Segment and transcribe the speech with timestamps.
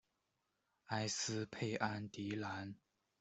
[0.87, 2.73] 埃斯佩安迪兰。